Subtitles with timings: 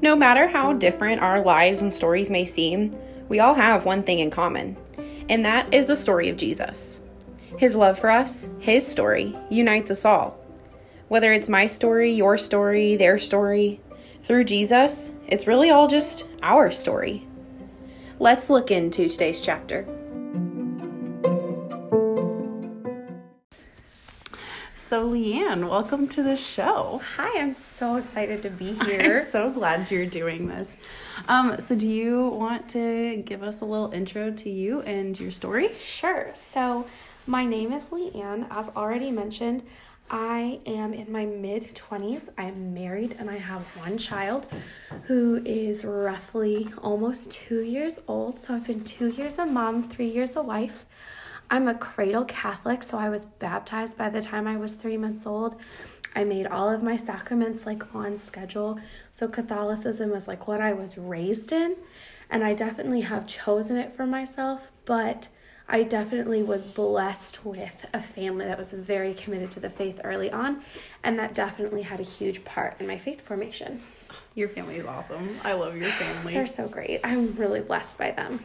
[0.00, 2.92] No matter how different our lives and stories may seem,
[3.28, 4.76] we all have one thing in common,
[5.28, 7.00] and that is the story of Jesus.
[7.58, 10.38] His love for us, his story, unites us all.
[11.08, 13.80] Whether it's my story, your story, their story,
[14.22, 17.26] through Jesus, it's really all just our story.
[18.18, 19.86] Let's look into today's chapter.
[24.94, 27.00] So, Leanne, welcome to the show.
[27.16, 29.22] Hi, I'm so excited to be here.
[29.24, 30.76] I'm so glad you're doing this.
[31.26, 35.32] Um, so, do you want to give us a little intro to you and your
[35.32, 35.74] story?
[35.74, 36.30] Sure.
[36.52, 36.86] So,
[37.26, 38.46] my name is Leanne.
[38.52, 39.64] As already mentioned,
[40.12, 42.28] I am in my mid 20s.
[42.38, 44.46] I am married and I have one child
[45.08, 48.38] who is roughly almost two years old.
[48.38, 50.86] So, I've been two years a mom, three years a wife.
[51.50, 55.26] I'm a cradle Catholic, so I was baptized by the time I was three months
[55.26, 55.56] old.
[56.16, 58.78] I made all of my sacraments like on schedule.
[59.12, 61.76] So Catholicism was like what I was raised in,
[62.30, 65.28] and I definitely have chosen it for myself, but
[65.68, 70.30] I definitely was blessed with a family that was very committed to the faith early
[70.30, 70.62] on,
[71.02, 73.80] and that definitely had a huge part in my faith formation.
[74.34, 75.38] Your family is awesome.
[75.42, 76.34] I love your family.
[76.34, 77.00] They're so great.
[77.02, 78.40] I'm really blessed by them.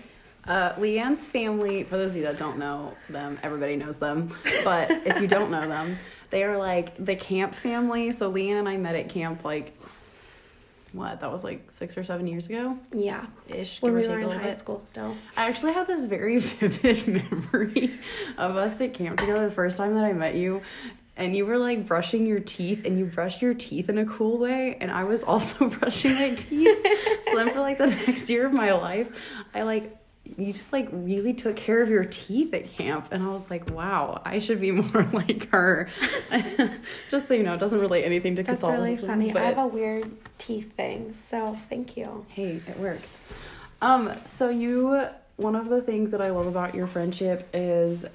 [0.49, 4.35] Uh, Leanne's family, for those of you that don't know them, everybody knows them.
[4.63, 5.95] But if you don't know them,
[6.31, 8.11] they are like the camp family.
[8.11, 9.77] So Leanne and I met at camp like
[10.91, 14.29] what that was like six or seven years ago yeah ish when we were in
[14.31, 14.57] high bit.
[14.57, 17.99] school still i actually have this very vivid memory
[18.39, 20.61] of us at camp together the first time that i met you
[21.15, 24.39] and you were like brushing your teeth and you brushed your teeth in a cool
[24.39, 26.77] way and i was also brushing my teeth
[27.25, 29.09] so then for like the next year of my life
[29.53, 29.95] i like
[30.37, 33.07] you just like really took care of your teeth at camp.
[33.11, 35.89] And i was like wow i should be more like her.
[37.09, 39.31] Just so you know it doesn't relate anything to that's really funny.
[39.31, 39.41] But...
[39.41, 42.25] i have a weird teeth thing so thank you.
[42.29, 43.17] Hey it works.
[43.81, 45.07] Um so you
[45.37, 48.05] one of the things that i love about your friendship is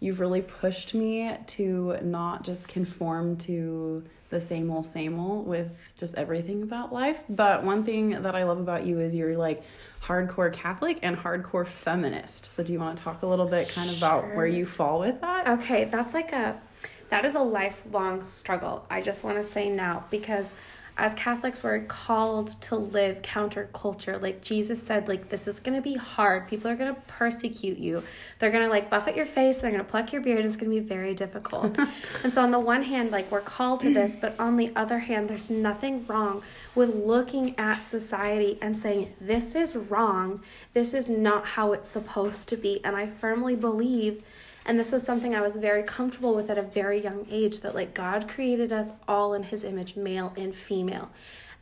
[0.00, 5.92] you've really pushed me to not just conform to the same old same old with
[5.96, 7.18] just everything about life.
[7.28, 9.62] But one thing that i love about you is you're like
[10.06, 12.46] hardcore Catholic and hardcore feminist.
[12.46, 15.00] So do you want to talk a little bit kind of about where you fall
[15.00, 15.48] with that?
[15.48, 16.60] Okay, that's like a
[17.08, 18.84] that is a lifelong struggle.
[18.90, 20.52] I just want to say now because
[20.98, 24.20] as Catholics, we're called to live counterculture.
[24.20, 26.48] Like Jesus said, like this is gonna be hard.
[26.48, 28.02] People are gonna persecute you.
[28.38, 29.58] They're gonna like buff at your face.
[29.58, 30.44] They're gonna pluck your beard.
[30.46, 31.76] It's gonna be very difficult.
[32.24, 35.00] and so, on the one hand, like we're called to this, but on the other
[35.00, 36.42] hand, there's nothing wrong
[36.74, 40.40] with looking at society and saying this is wrong.
[40.72, 42.82] This is not how it's supposed to be.
[42.82, 44.22] And I firmly believe
[44.66, 47.74] and this was something I was very comfortable with at a very young age that,
[47.74, 51.10] like, God created us all in His image, male and female.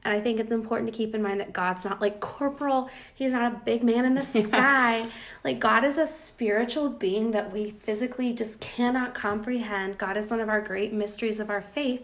[0.05, 2.91] And I think it's important to keep in mind that God's not like corporal.
[3.15, 5.09] He's not a big man in the sky.
[5.45, 9.99] Like, God is a spiritual being that we physically just cannot comprehend.
[9.99, 12.03] God is one of our great mysteries of our faith.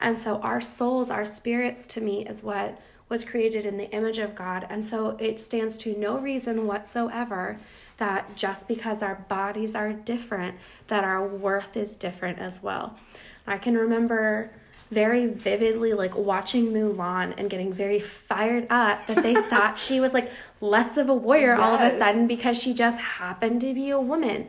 [0.00, 4.18] And so, our souls, our spirits, to me, is what was created in the image
[4.18, 4.66] of God.
[4.68, 7.60] And so, it stands to no reason whatsoever
[7.98, 10.56] that just because our bodies are different,
[10.88, 12.98] that our worth is different as well.
[13.46, 14.50] I can remember
[14.90, 20.12] very vividly like watching Mulan and getting very fired up that they thought she was
[20.12, 21.60] like less of a warrior yes.
[21.60, 24.48] all of a sudden because she just happened to be a woman.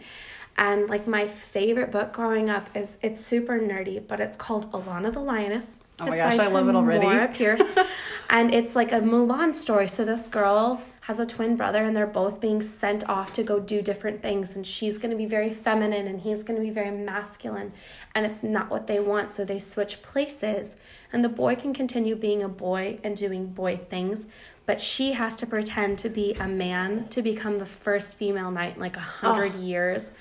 [0.57, 5.11] And like my favorite book growing up is it's super nerdy, but it's called Alanna
[5.11, 5.79] the Lioness.
[5.99, 7.33] Oh my gosh, I love it already.
[7.33, 7.61] Pierce.
[8.29, 9.87] and it's like a Mulan story.
[9.87, 13.59] So this girl has a twin brother and they're both being sent off to go
[13.59, 14.55] do different things.
[14.55, 17.73] And she's going to be very feminine and he's going to be very masculine.
[18.15, 20.77] And it's not what they want so they switch places.
[21.11, 24.27] And the boy can continue being a boy and doing boy things
[24.65, 28.75] but she has to pretend to be a man to become the first female knight
[28.75, 29.59] in like a hundred oh.
[29.59, 30.11] years.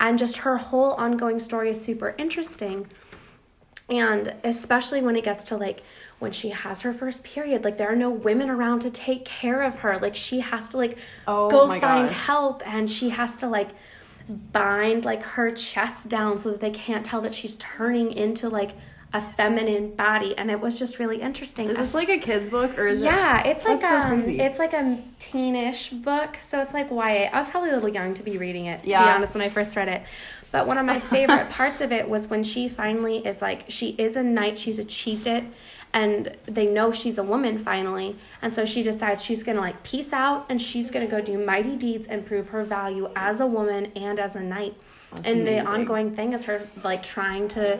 [0.00, 2.88] And just her whole ongoing story is super interesting.
[3.88, 5.82] And especially when it gets to like
[6.24, 9.60] when she has her first period like there are no women around to take care
[9.60, 10.96] of her like she has to like
[11.28, 12.26] oh go find gosh.
[12.26, 13.68] help and she has to like
[14.28, 18.70] bind like her chest down so that they can't tell that she's turning into like
[19.12, 21.68] a feminine body and it was just really interesting.
[21.68, 23.46] Is this like a kid's book or is yeah, it?
[23.46, 27.30] Yeah, it's like a so um, it's like a teenish book, so it's like YA.
[27.32, 29.04] I was probably a little young to be reading it, to yeah.
[29.04, 30.02] be honest, when I first read it.
[30.50, 33.90] But one of my favorite parts of it was when she finally is like she
[33.90, 35.44] is a knight, she's achieved it,
[35.94, 39.82] and they know she's a woman finally and so she decides she's going to like
[39.84, 43.40] peace out and she's going to go do mighty deeds and prove her value as
[43.40, 44.74] a woman and as a knight
[45.12, 45.64] That's and amazing.
[45.64, 47.78] the ongoing thing is her like trying to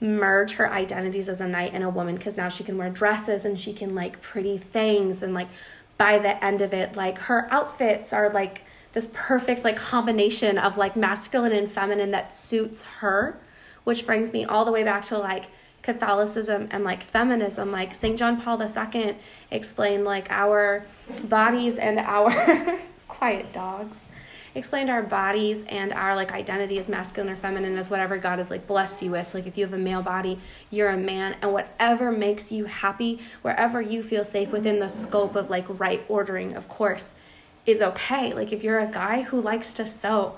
[0.00, 3.44] merge her identities as a knight and a woman because now she can wear dresses
[3.44, 5.48] and she can like pretty things and like
[5.96, 8.62] by the end of it like her outfits are like
[8.92, 13.40] this perfect like combination of like masculine and feminine that suits her
[13.84, 15.46] which brings me all the way back to like
[15.88, 17.72] Catholicism and like feminism.
[17.72, 18.18] Like St.
[18.18, 19.16] John Paul II
[19.50, 20.84] explained like our
[21.24, 24.06] bodies and our quiet dogs
[24.54, 28.50] explained our bodies and our like identity as masculine or feminine as whatever God has
[28.50, 29.28] like blessed you with.
[29.28, 30.38] So, like if you have a male body,
[30.70, 35.36] you're a man, and whatever makes you happy, wherever you feel safe within the scope
[35.36, 37.14] of like right ordering, of course,
[37.64, 38.34] is okay.
[38.34, 40.36] Like if you're a guy who likes to sew,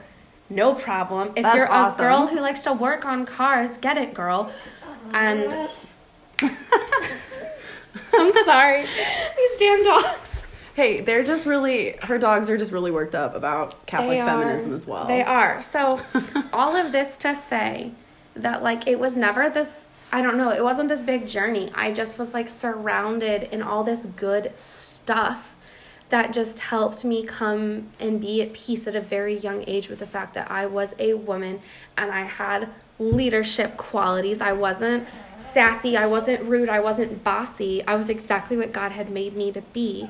[0.50, 1.32] no problem.
[1.36, 2.04] If That's you're awesome.
[2.04, 4.52] a girl who likes to work on cars, get it, girl.
[5.12, 5.68] And
[8.12, 10.42] I'm sorry, these damn dogs.
[10.74, 14.26] Hey, they're just really her dogs are just really worked up about Catholic They are.
[14.26, 15.06] feminism as well.
[15.06, 15.60] They are.
[15.60, 16.00] So,
[16.52, 17.92] all of this to say
[18.34, 21.70] that, like, it was never this, I don't know, it wasn't this big journey.
[21.74, 25.56] I just was, like, surrounded in all this good stuff
[26.10, 30.00] that just helped me come and be at peace at a very young age with
[30.00, 31.60] the fact that I was a woman
[31.96, 32.68] and I had
[32.98, 34.40] leadership qualities.
[34.40, 37.84] I wasn't sassy, I wasn't rude, I wasn't bossy.
[37.86, 40.08] I was exactly what God had made me to be.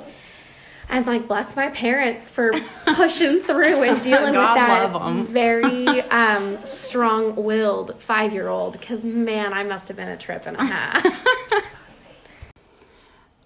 [0.88, 2.52] And like bless my parents for
[2.86, 9.86] pushing through and dealing God with that very um, strong-willed five-year-old because man i must
[9.86, 11.04] have been a trip and a half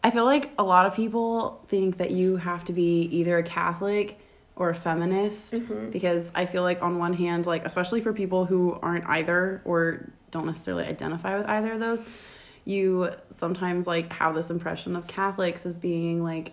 [0.05, 3.43] I feel like a lot of people think that you have to be either a
[3.43, 4.21] Catholic
[4.55, 5.91] or a feminist Mm-hmm.
[5.91, 10.13] because I feel like on one hand, like especially for people who aren't either or
[10.31, 12.05] don't necessarily identify with either of those,
[12.67, 16.53] you sometimes like have this impression of Catholics as being like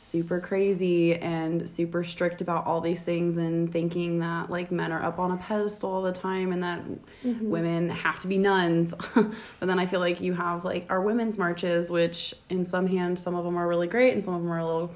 [0.00, 5.02] super crazy and super strict about all these things and thinking that like men are
[5.02, 6.82] up on a pedestal all the time and that
[7.22, 7.50] mm-hmm.
[7.50, 8.94] women have to be nuns.
[9.14, 13.20] but then I feel like you have like our women's marches, which in some hands
[13.20, 14.90] some of them are really great and some of them are a little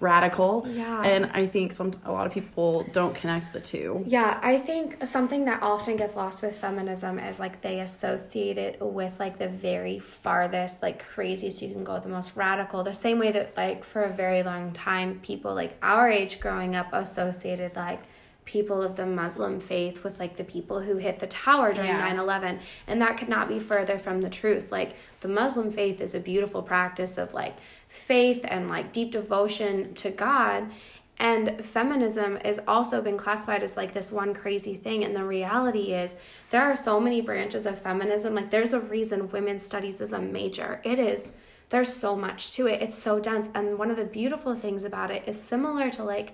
[0.00, 0.66] radical.
[0.68, 1.02] Yeah.
[1.02, 4.02] And I think some a lot of people don't connect the two.
[4.06, 8.80] yeah i think something that often gets lost with feminism is like they associate it
[8.80, 13.18] with like the very farthest like craziest you can go the most radical the same
[13.18, 17.74] way that like for a very long time people like our age growing up associated
[17.76, 18.02] like
[18.44, 22.00] people of the Muslim faith with like the people who hit the tower during Yeah.
[22.00, 22.60] 9 11.
[22.86, 24.72] And that could not be further from the truth.
[24.72, 27.56] Like the Muslim faith is a beautiful practice of like
[27.88, 30.70] faith and like deep devotion to God.
[31.18, 35.04] And feminism has also been classified as like this one crazy thing.
[35.04, 36.16] And the reality is,
[36.50, 38.34] there are so many branches of feminism.
[38.34, 40.80] Like, there's a reason women's studies is a major.
[40.82, 41.32] It is,
[41.68, 42.80] there's so much to it.
[42.80, 43.50] It's so dense.
[43.54, 46.32] And one of the beautiful things about it is similar to like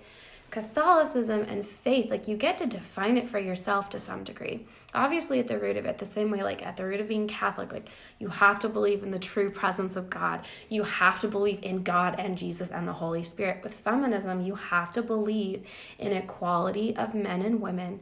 [0.50, 4.66] Catholicism and faith, like you get to define it for yourself to some degree.
[4.94, 7.28] Obviously, at the root of it, the same way, like at the root of being
[7.28, 7.88] Catholic, like
[8.18, 10.44] you have to believe in the true presence of God.
[10.68, 13.62] You have to believe in God and Jesus and the Holy Spirit.
[13.62, 15.66] With feminism, you have to believe
[15.98, 18.00] in equality of men and women.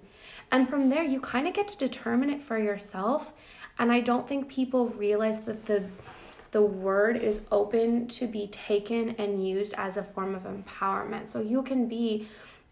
[0.53, 3.33] And from there, you kind of get to determine it for yourself.
[3.79, 5.85] And I don't think people realize that the
[6.55, 11.27] the word is open to be taken and used as a form of empowerment.
[11.27, 12.29] So you can be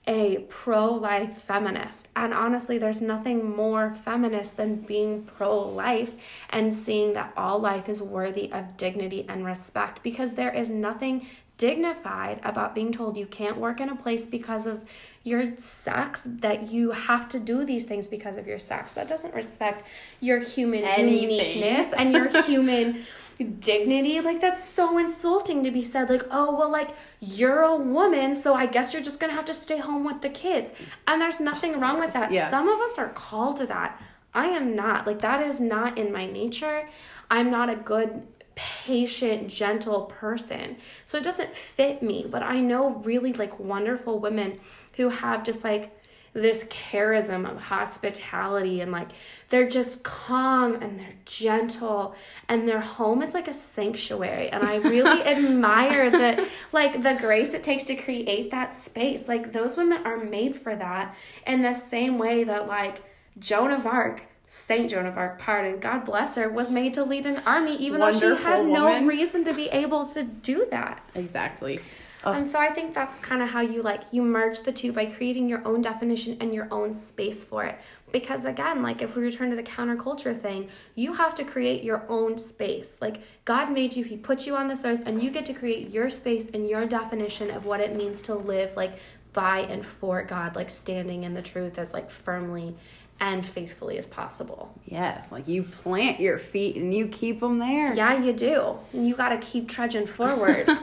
[0.07, 2.07] a pro life feminist.
[2.15, 6.15] And honestly, there's nothing more feminist than being pro life
[6.51, 11.27] and seeing that all life is worthy of dignity and respect because there is nothing
[11.59, 14.81] dignified about being told you can't work in a place because of
[15.25, 19.35] your sex that you have to do these things because of your sex that doesn't
[19.35, 19.85] respect
[20.21, 21.31] your human Anything.
[21.31, 23.05] uniqueness and your human
[23.39, 28.35] dignity like that's so insulting to be said like oh well like you're a woman
[28.35, 30.73] so i guess you're just gonna have to stay home with the kids.
[31.07, 32.33] And there's nothing wrong with that.
[32.33, 32.51] Yeah.
[32.51, 34.01] some of us are called to that.
[34.35, 35.07] I am not.
[35.07, 36.89] Like that is not in my nature.
[37.31, 40.77] I'm not a good patient gentle person.
[41.05, 44.61] So it doesn't fit me but i know really like wonderful women
[44.97, 45.99] who have just like
[46.35, 49.09] this charism of hospitality and like
[49.51, 52.15] they're just calm and they're gentle
[52.49, 54.49] and their home is like a sanctuary.
[54.49, 59.29] And i really admire that like the grace it takes to create that space.
[59.29, 61.15] Like those women are made for that
[61.47, 63.03] in the same way that like
[63.39, 67.25] joan of arc saint joan of arc pardon god bless her was made to lead
[67.25, 71.03] an army even though she had Wonderful no reason to be able to do that.
[71.15, 71.81] Exactly.
[72.25, 72.37] Ugh.
[72.37, 75.07] and so I think that's kind of how you like you merge the two by
[75.07, 77.79] creating your own definition and your own space for it.
[78.13, 82.05] Because again, like if we return to the counterculture thing, you have to create your
[82.09, 82.99] own space.
[83.01, 85.91] Like God made you, he put you on this earth and you get to create
[85.91, 88.99] your space and your definition of what it means to live like
[89.33, 92.75] by and for God, like standing in the truth as like firmly
[93.21, 94.75] and faithfully as possible.
[94.85, 97.95] Yes, like you plant your feet and you keep them there.
[97.95, 98.79] Yeah, you do.
[98.93, 100.69] And you got to keep trudging forward.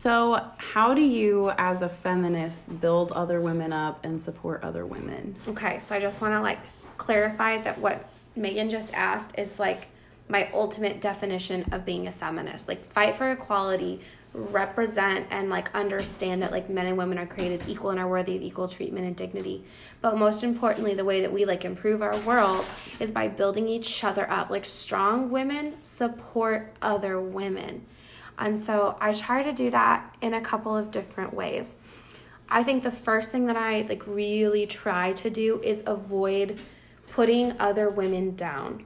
[0.00, 5.36] So, how do you, as a feminist, build other women up and support other women?
[5.46, 6.60] okay, so I just want to like
[6.96, 9.88] clarify that what Megan just asked is like
[10.26, 12.66] my ultimate definition of being a feminist.
[12.66, 14.00] Like fight for equality,
[14.32, 18.36] represent and like understand that like men and women are created equal and are worthy
[18.36, 19.64] of equal treatment and dignity.
[20.00, 22.64] But most importantly, the way that we like improve our world
[23.00, 24.48] is by building each other up.
[24.48, 27.84] Like strong women support other women.
[28.40, 31.76] And so I try to do that in a couple of different ways.
[32.48, 36.58] I think the first thing that I like really try to do is avoid
[37.10, 38.84] putting other women down.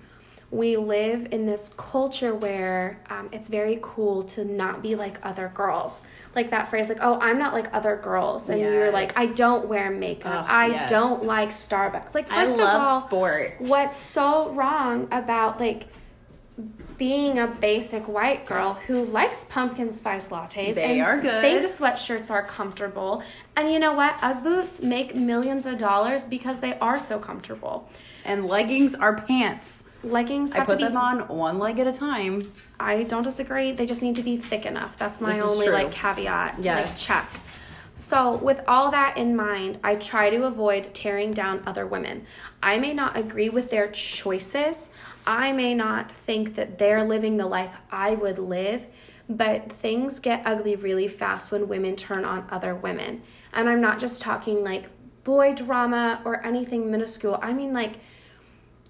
[0.51, 5.51] We live in this culture where um, it's very cool to not be like other
[5.55, 6.03] girls.
[6.35, 8.49] Like that phrase, like, oh, I'm not like other girls.
[8.49, 10.45] And you're like, I don't wear makeup.
[10.45, 10.91] Ugh, I yes.
[10.91, 12.15] don't like Starbucks.
[12.15, 13.57] Like, I first love of all, sport.
[13.59, 15.87] what's so wrong about like
[16.97, 21.41] being a basic white girl who likes pumpkin spice lattes They and are good.
[21.41, 23.23] thinks sweatshirts are comfortable.
[23.57, 24.15] And you know what?
[24.23, 27.89] Ugg boots make millions of dollars because they are so comfortable.
[28.25, 29.83] And leggings are pants.
[30.05, 32.53] Leggings I have put to be them on one leg at a time.
[32.79, 33.73] I don't disagree.
[33.73, 34.97] They just need to be thick enough.
[34.99, 36.57] That's my This only like caveat.
[36.61, 36.87] Yes.
[36.89, 37.41] Like check.
[38.05, 42.27] So, with all that in mind, I try to avoid tearing down other women.
[42.63, 44.91] I may not agree with their choices.
[45.27, 48.87] I may not think that they're living the life I would live,
[49.31, 53.23] but things get ugly really fast when women turn on other women.
[53.55, 54.85] And I'm not just talking like
[55.25, 57.39] boy drama or anything minuscule.
[57.41, 57.95] I mean like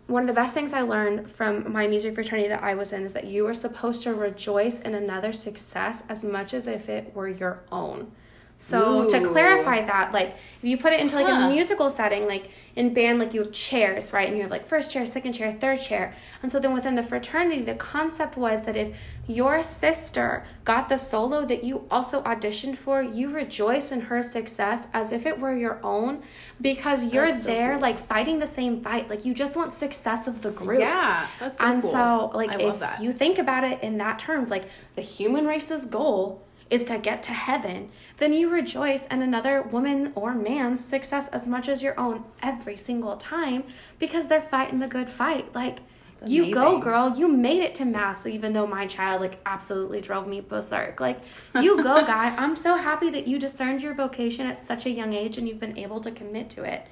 [0.09, 3.05] one of the best things I learned from my music fraternity that I was in
[3.05, 7.15] is that you are supposed to rejoice in another's success as much as if it
[7.15, 8.11] were your own.
[8.59, 10.29] So to clarify that, like
[10.63, 11.49] if you put it into like Huh.
[11.49, 14.27] a musical setting, like in band, like you have chairs, right?
[14.27, 16.15] And you have like first chair, second chair, third chair.
[16.43, 18.97] And so then within the fraternity, the concept was that if
[19.27, 24.87] your sister got the solo that you also auditioned for, you rejoice in her success
[24.95, 26.23] as if it were your own
[26.61, 27.83] because you're so there cool.
[27.83, 29.11] like fighting the same fight.
[29.11, 30.81] Like you just want success of the group.
[30.81, 31.93] Yeah, that's so and cool.
[31.93, 32.59] so like I
[32.95, 36.99] if you think about it in that terms, like the human race's goal is to
[36.99, 41.83] get to heaven, then you rejoice in another woman or man's success as much as
[41.83, 43.65] your own every single time
[43.99, 45.55] because they're fighting the good fight.
[45.55, 45.81] Like
[46.21, 47.15] That's you go, girl.
[47.17, 51.01] You made it to mass, even though my child like absolutely drove me berserk.
[51.01, 51.21] Like
[51.61, 52.35] you go, guy.
[52.37, 55.61] I'm so happy that you discerned your vocation at such a young age and you've
[55.61, 56.87] been able to commit to it.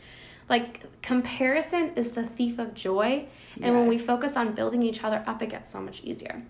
[0.48, 3.26] Like comparison is the thief of joy,
[3.62, 6.42] and when we focus on building each other up, it gets so much easier.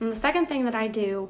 [0.00, 1.28] And the second thing that I do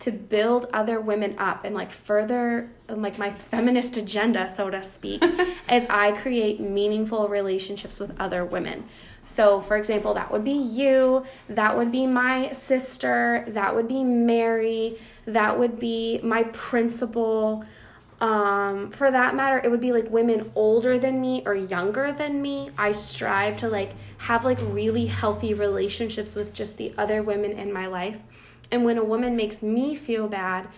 [0.00, 5.22] to build other women up and like further like my feminist agenda so to speak
[5.68, 8.84] as i create meaningful relationships with other women.
[9.24, 14.02] So for example that would be you that would be my sister that would be
[14.04, 17.64] mary that would be my principal.
[18.20, 22.40] Um for that matter it would be like women older than me or younger than
[22.40, 22.70] me.
[22.78, 27.72] I strive to like have like really healthy relationships with just the other women in
[27.72, 28.18] my life
[28.70, 30.68] and when a woman makes me feel bad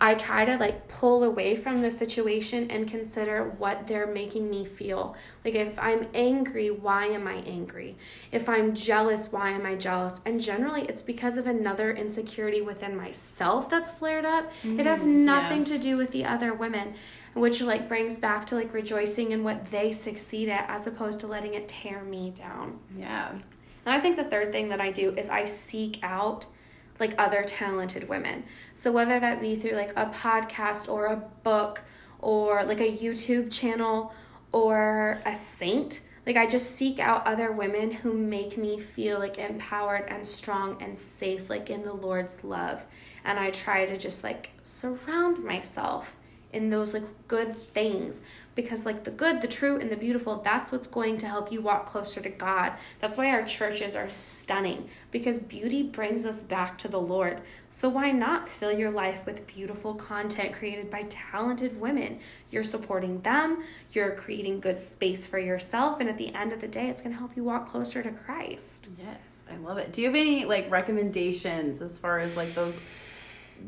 [0.00, 4.64] i try to like pull away from the situation and consider what they're making me
[4.64, 5.14] feel.
[5.44, 7.96] Like if i'm angry why am i angry?
[8.32, 10.20] If i'm jealous why am i jealous?
[10.26, 14.50] And generally it's because of another insecurity within myself that's flared up.
[14.64, 16.94] It has mm, nothing to do with the other women
[17.34, 21.26] which like brings back to like rejoicing in what they succeed at as opposed to
[21.26, 22.78] letting it tear me down.
[22.96, 23.30] Yeah.
[23.30, 23.42] and
[23.86, 26.46] I think the third thing that I do is I seek out
[27.00, 28.44] like other talented women.
[28.74, 31.80] So whether that be through like a podcast or a book
[32.20, 34.12] or like a YouTube channel
[34.52, 39.38] or a saint, like I just seek out other women who make me feel like
[39.38, 42.84] empowered and strong and safe like in the Lord's love.
[43.24, 46.16] And I try to just like surround myself
[46.52, 48.20] in those like good things
[48.58, 51.60] because like the good the true and the beautiful that's what's going to help you
[51.60, 52.72] walk closer to god.
[52.98, 57.42] That's why our churches are stunning because beauty brings us back to the lord.
[57.68, 62.18] So why not fill your life with beautiful content created by talented women?
[62.50, 63.62] You're supporting them
[63.92, 67.12] you're creating good space for yourself and at the end of the day it's going
[67.12, 68.88] to help you walk closer to christ.
[68.98, 69.92] Yes, I love it.
[69.92, 72.76] Do you have any like recommendations as far as like those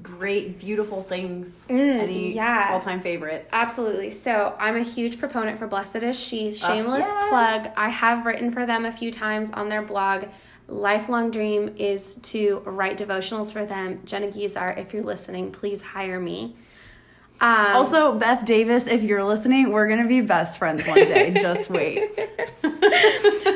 [0.03, 1.65] great, beautiful things?
[1.69, 2.69] any Mm, yeah.
[2.73, 3.51] all-time favorites?
[3.53, 4.11] Absolutely.
[4.11, 6.53] So I'm a huge proponent for Blessed is She.
[6.53, 7.29] Shameless yes.
[7.29, 7.73] plug.
[7.77, 10.25] I have written for them a few times on their blog.
[10.69, 14.01] Lifelong dream is to write devotionals for them.
[14.05, 16.57] Jenna Guizar, if you're listening, please hire me.
[17.41, 21.33] Um, Also, Beth Davis, if you're listening, we're gonna be best friends one day.
[21.41, 22.11] Just wait.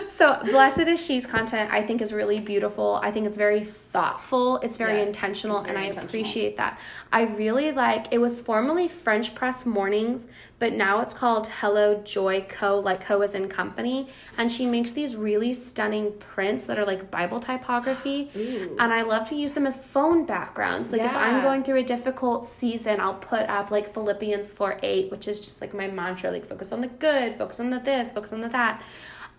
[0.09, 3.01] So, Blessed is She's content, I think, is really beautiful.
[3.03, 4.57] I think it's very thoughtful.
[4.59, 6.07] It's very Yes, intentional, it's and I intentional.
[6.09, 6.81] appreciate that.
[7.13, 10.27] I really like it was formerly French Press Mornings,
[10.59, 12.81] but now it's called Hello Joy Co.
[12.81, 14.09] Like Co is in company.
[14.37, 18.31] And she makes these really stunning prints that are like Bible typography.
[18.37, 18.77] Ooh.
[18.81, 20.91] And I love to use them as phone backgrounds.
[20.93, 25.11] Like if I'm going through a difficult season, I'll put up like Philippians 4 8,
[25.13, 28.11] which is just like my mantra like focus on the good, focus on the this,
[28.11, 28.83] focus on the that.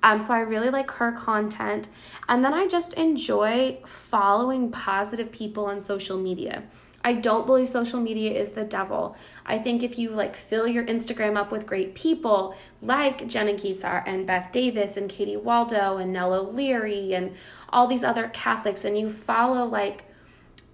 [0.04, 1.90] Um, so I really like her content.
[2.30, 6.64] And then I just enjoy following positive people on social media.
[7.06, 9.16] I don't believe social media is the devil.
[9.46, 14.02] I think if you like fill your Instagram up with great people like Jenna Guizar
[14.08, 17.36] and Beth Davis and Katie Waldo and Nell O'Leary and
[17.70, 20.06] all these other Catholics and you follow like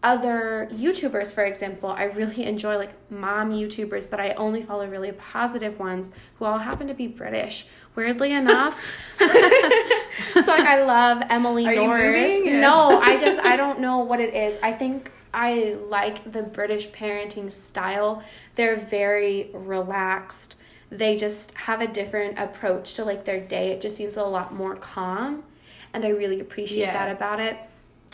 [0.04, 5.12] other YouTubers, for example, I really enjoy like mom YouTubers, but I only follow really
[5.12, 7.68] positive ones who all happen to be British.
[7.96, 8.82] Weirdly enough,
[9.20, 12.42] so like I love Emily Are Norris.
[12.46, 14.58] No, I just I don't know what it is.
[14.64, 18.24] I think I like the British parenting style.
[18.56, 20.56] They're very relaxed.
[20.90, 23.72] They just have a different approach to like their day.
[23.72, 25.44] It just seems a lot more calm,
[25.94, 26.94] and I really appreciate Yeah.
[26.94, 27.58] that about it.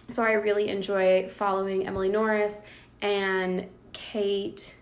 [0.08, 2.56] So I really enjoy following Emily Norris
[3.02, 4.76] and Kate.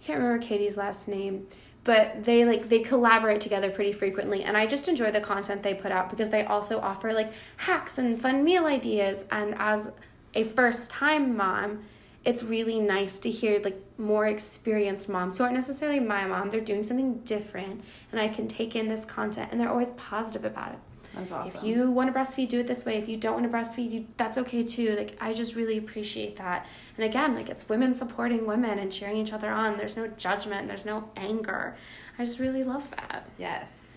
[0.00, 1.46] I can't remember Katie's last name,
[1.88, 5.72] but they like they collaborate together pretty frequently and I just enjoy the content they
[5.72, 9.90] put out because they also offer like hacks and fun meal ideas and as
[10.34, 11.82] a first time mom,
[12.26, 16.50] it's really nice to hear like more experienced moms who aren't necessarily my mom.
[16.50, 20.44] They're doing something different and I can take in this content and they're always positive
[20.44, 20.78] about it.
[21.18, 21.60] That's awesome.
[21.60, 22.96] If you want to breastfeed, do it this way.
[22.96, 24.94] If you don't want to breastfeed, you that's okay too.
[24.96, 26.66] Like I just really appreciate that.
[26.96, 29.76] And again, like it's women supporting women and cheering each other on.
[29.76, 30.68] There's no judgment.
[30.68, 31.76] There's no anger.
[32.18, 33.28] I just really love that.
[33.38, 33.96] yes,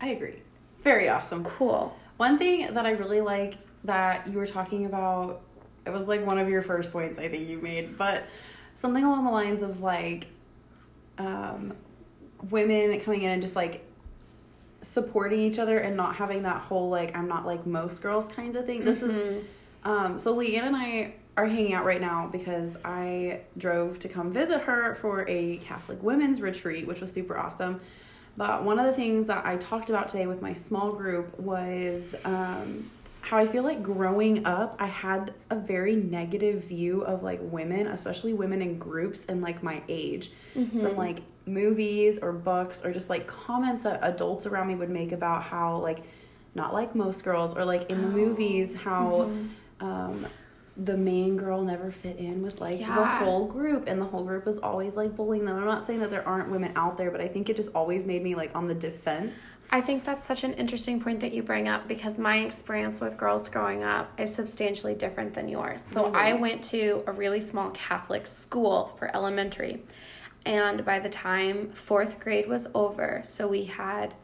[0.00, 0.42] I agree.
[0.82, 1.44] Very awesome.
[1.44, 1.96] Cool.
[2.16, 5.42] One thing that I really liked that you were talking about,
[5.86, 8.26] it was like one of your first points I think you made, but
[8.74, 10.26] something along the lines of like
[11.18, 11.76] um,
[12.50, 13.84] women coming in and just like
[14.80, 18.54] supporting each other and not having that whole like I'm not like most girls kind
[18.56, 18.84] of thing.
[18.84, 19.42] This is Mhm.
[19.84, 24.32] um, so Leanne and I are hanging out right now because I drove to come
[24.32, 27.80] visit her for a Catholic women's retreat, which was super awesome.
[28.36, 32.14] But one of the things that I talked about today with my small group was
[32.24, 32.88] um,
[33.20, 37.88] how I feel like growing up, I had a very negative view of like women,
[37.88, 43.08] especially women in groups and like my age, from like movies or books or just
[43.10, 46.00] like comments that adults around me would make about how like
[46.54, 49.30] not like most girls or like in the movies how
[49.80, 50.26] um
[50.84, 54.46] the main girl never fit in with like the whole group and the whole group
[54.46, 55.56] was always like bullying them.
[55.56, 58.06] I'm not saying that there aren't women out there, but I think it just always
[58.06, 59.58] made me like on the defense.
[59.70, 63.16] I think that's such an interesting point that you bring up because my experience with
[63.18, 65.82] girls growing up is substantially different than yours.
[65.88, 66.14] So Mhm.
[66.14, 69.82] I went to a really small Catholic school for elementary.
[70.48, 74.14] And by the time fourth grade was over, so we had,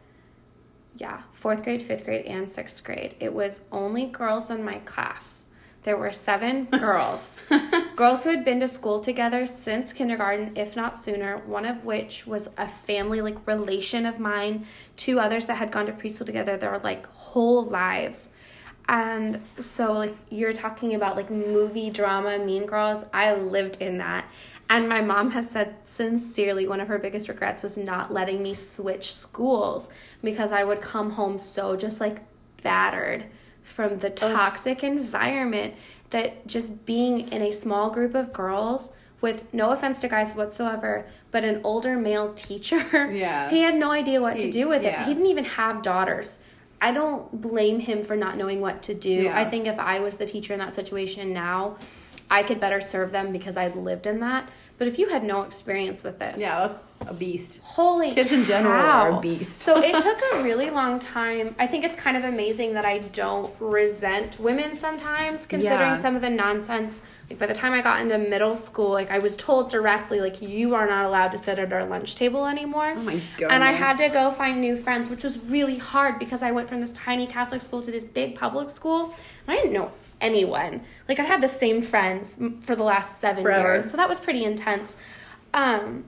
[0.97, 5.49] yeah, fourth grade, fifth grade, and sixth grade, it was only girls in my class.
[5.83, 7.45] There were seven girls.
[7.95, 12.27] girls who had been to school together since kindergarten, if not sooner, one of which
[12.27, 16.57] was a family like relation of mine, two others that had gone to preschool together
[16.57, 18.31] their like whole lives.
[18.89, 24.25] And so like you're talking about like movie drama Mean Girls, I lived in that.
[24.71, 28.55] And my mom has said sincerely one of her biggest regrets was not letting me
[28.55, 29.91] switch schools
[30.23, 32.21] because I would come home so just like
[32.63, 33.27] battered
[33.63, 35.75] from the toxic environment
[36.11, 41.07] that just being in a small group of girls with no offense to guys whatsoever,
[41.31, 43.11] but an older male teacher.
[43.13, 43.49] Yeah.
[43.49, 44.97] He had no idea what to do with this.
[44.97, 46.39] He didn't even have daughters.
[46.81, 49.11] I don't blame him for not knowing what to do.
[49.11, 49.39] Yeah.
[49.39, 51.79] I think if I was the teacher in that situation now,
[52.35, 54.51] I could better serve them because I'd lived in that.
[54.77, 57.61] But if you had no experience with this, Yeah, that's a beast.
[57.63, 59.63] Holy Kids in general are a beast.
[59.63, 61.55] so it took a really long time.
[61.61, 65.95] I think it's kind of amazing that I don't resent women sometimes, considering Yeah.
[65.95, 67.03] some of the nonsense.
[67.31, 70.43] Like by the time I got into middle school, like I was told directly, like
[70.43, 72.95] you are not allowed to sit at our lunch table anymore.
[72.97, 73.53] Oh my god!
[73.53, 76.69] And I had to go find new friends, which was really hard because I went
[76.69, 79.15] from this tiny Catholic school to this big public school.
[79.47, 79.93] And I didn't know
[80.25, 80.81] anyone.
[81.09, 83.75] Like I had the same friends for the last seven Forever.
[83.75, 84.97] years, so that was pretty intense.
[85.53, 86.05] Um,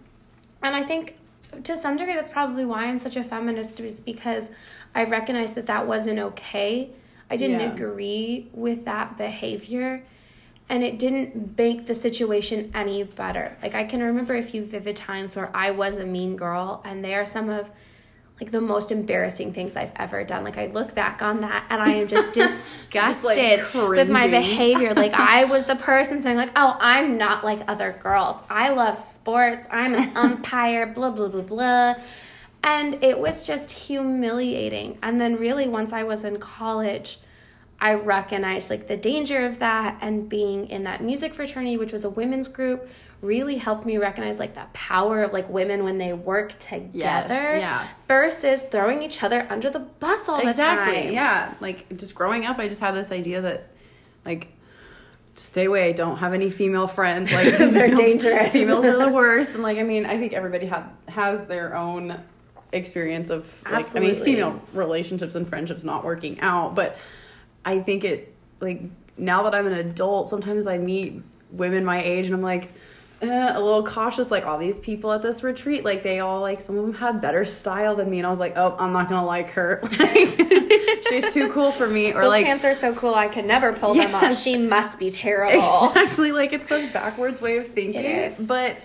[0.62, 1.16] and I think
[1.62, 4.50] to some degree that's probably why I'm such a feminist is because
[4.94, 6.90] I recognized that that wasn't okay.
[7.30, 7.72] I didn't Yeah.
[7.74, 10.02] agree with that behavior.
[10.68, 13.56] and it didn't make the situation any better.
[13.62, 17.04] Like I can remember a few vivid times where I was a mean girl and
[17.04, 17.70] they are some of
[18.40, 20.44] like the most embarrassing things I've ever done.
[20.44, 24.92] Like I look back on that and I am just disgusted with my behavior.
[24.94, 28.36] Like I was the person saying like, "Oh, I'm not like other girls.
[28.50, 29.66] I love sports.
[29.70, 31.94] I'm an umpire, blah blah blah blah."
[32.62, 34.98] And it was just humiliating.
[35.02, 37.20] And then really once I was in college,
[37.80, 42.04] I recognized like the danger of that and being in that music fraternity, which was
[42.04, 42.88] a women's group,
[43.26, 47.86] really helped me recognize like the power of like women when they work together yeah.
[48.06, 51.12] versus throwing each other under the bus all the exactly time.
[51.12, 53.70] yeah like just growing up i just had this idea that
[54.24, 54.48] like
[55.34, 58.50] stay away don't have any female friends like They're females- dangerous.
[58.50, 62.18] females are the worst and like i mean i think everybody had has their own
[62.72, 66.96] experience of like i mean female relationships and friendships not working out but
[67.64, 68.82] i think it like
[69.18, 72.72] now that i'm an adult sometimes i meet women my age and i'm like
[73.22, 76.60] eh, a little cautious like all these people at this retreat like they all like
[76.60, 79.08] some of them had better style than me and i was like oh i'm not
[79.08, 80.38] gonna like her like
[81.08, 83.72] she's too cool for me or Those like pants are so cool I could never
[83.72, 84.36] pull them off.
[84.38, 85.92] She must be terrible.
[85.96, 88.34] actually like it's such backwards way of thinking.
[88.40, 88.76] But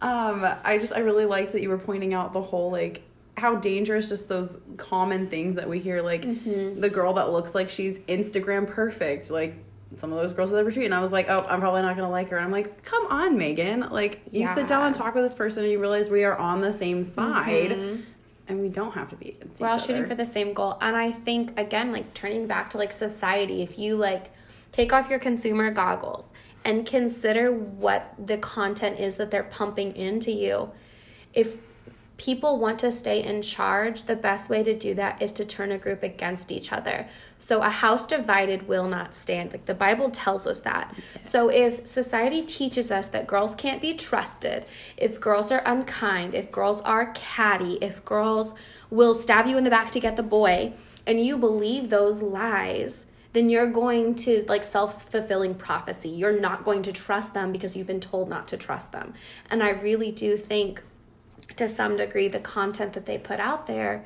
[0.00, 3.02] um I just I really liked that you were pointing out the whole like
[3.36, 6.80] how dangerous just those common things that we hear like Mm-hmm.
[6.80, 9.56] the girl that looks like she's Instagram perfect like
[9.98, 11.96] some of those girls at the retreat and I was like oh I'm probably not
[11.96, 15.14] gonna like her and I'm like come on Megan like you sit down and talk
[15.14, 18.04] with this person and you realize we are on the same side
[18.46, 19.64] and we don't have to be against Mm-hmm.
[19.64, 20.06] We're all shooting other.
[20.08, 20.78] for the same goal.
[20.80, 24.30] And I think again, like turning back to like society, if you like
[24.72, 26.26] take off your consumer goggles
[26.64, 30.70] and consider what the content is that they're pumping into you,
[31.32, 31.56] if
[32.16, 35.72] people want to stay in charge, the best way to do that is to turn
[35.72, 37.06] a group against each other.
[37.38, 39.52] So a house divided will not stand.
[39.52, 40.94] Like the Bible tells us that.
[41.22, 46.52] So if society teaches us that girls can't be trusted, if girls are unkind, if
[46.52, 48.54] girls are catty, if girls
[48.90, 50.72] will stab you in the back to get the boy,
[51.06, 56.08] and you believe those lies, then you're going to like self-fulfilling prophecy.
[56.08, 59.12] You're not going to trust them because you've been told not to trust them.
[59.50, 60.80] And I really do think
[61.56, 64.04] to some degree the content that they put out there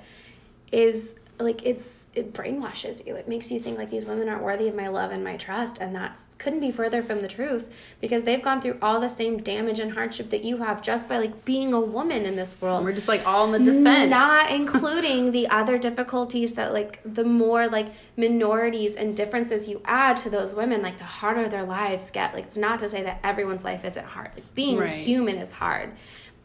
[0.72, 3.14] is like it's it brainwashes you.
[3.14, 5.78] It makes you think like these women aren't worthy of my love and my trust
[5.78, 7.68] and that couldn't be further from the truth
[8.00, 11.18] because they've gone through all the same damage and hardship that you have just by
[11.18, 12.84] like being a woman in this world.
[12.84, 14.11] We're just like all in the defense.
[14.11, 20.16] not including the other difficulties that like the more like minorities and differences you add
[20.18, 22.34] to those women like the harder their lives get.
[22.34, 24.90] Like it's not to say that everyone's life isn't hard like being Right.
[24.90, 25.90] human is hard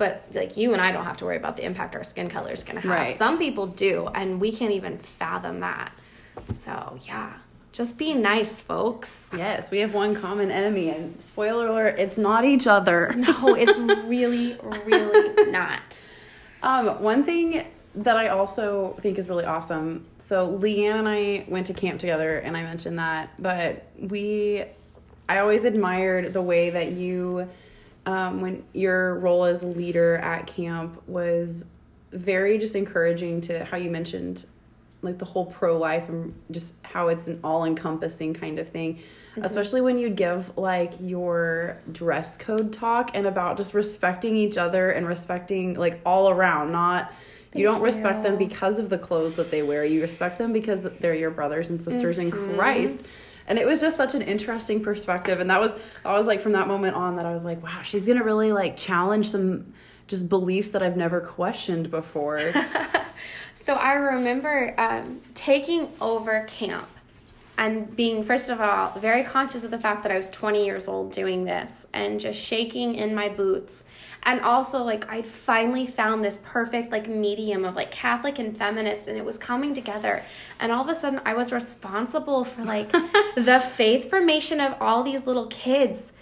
[0.03, 2.51] but like you and I don't have to worry about the impact our skin color
[2.51, 2.91] is going to have.
[2.91, 3.17] Right.
[3.17, 5.93] Some people do, and we can't even fathom that.
[6.59, 7.31] So yeah,
[7.71, 9.09] just be nice, folks.
[9.37, 13.13] Yes, we have one common enemy, and spoiler alert, it's not each other.
[13.17, 16.05] No, it's really, really not.
[16.61, 20.05] Um, one thing that I also think is really awesome.
[20.19, 24.65] So Leanne and I went to camp together, and I mentioned that, but we,
[25.29, 27.47] I always admired the way that you,
[28.05, 31.65] um, when your role as a leader at camp was
[32.11, 34.45] very just encouraging to how you mentioned
[35.01, 38.99] like the whole pro life and just how it's an all encompassing kind of thing.
[39.41, 44.91] Especially when you'd give like your dress code talk and about just respecting each other
[44.91, 47.11] and respecting like all around, not
[47.55, 49.85] you don't respect them because of the clothes that they wear.
[49.85, 53.03] You respect them because they're your brothers and sisters in Christ.
[53.47, 55.39] And it was just such an interesting perspective.
[55.39, 55.71] And that was
[56.06, 58.51] I was like from that moment on that I was like, wow, she's gonna really
[58.51, 59.73] like challenge some
[60.08, 62.51] just beliefs that I've never questioned before.
[63.63, 66.89] So I remember um, taking over camp
[67.58, 70.89] and being, first of all, very conscious of the fact that I was 20 years
[70.89, 73.86] old doing this and just shaking in my boots.
[74.25, 79.07] And also, like, I'd finally found this perfect, like, medium of, like, Catholic and feminist,
[79.07, 80.23] and it was coming together.
[80.59, 82.91] And all of a sudden, I was responsible for, like,
[83.36, 86.13] the faith formation of all these little kids.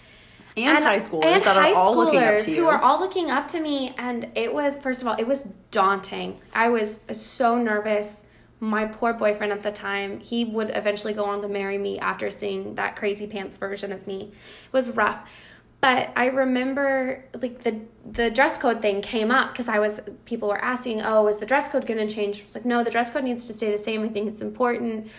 [0.57, 2.57] And, high schoolers and that high are all looking up to you.
[2.57, 3.93] who are all looking up to me.
[3.97, 6.39] And it was first of all it was daunting.
[6.53, 8.23] I was so nervous.
[8.59, 12.29] My poor boyfriend at the time he would eventually go on to marry me after
[12.29, 14.33] seeing that crazy pants version of me.
[14.33, 15.25] It was rough
[15.81, 17.79] but i remember like the
[18.11, 21.45] the dress code thing came up because i was people were asking oh is the
[21.45, 23.69] dress code going to change i was like no the dress code needs to stay
[23.71, 25.09] the same i think it's important